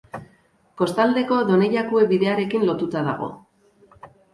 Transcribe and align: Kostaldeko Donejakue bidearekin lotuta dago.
Kostaldeko 0.83 1.39
Donejakue 1.51 2.09
bidearekin 2.15 2.69
lotuta 2.73 3.09
dago. 3.13 3.33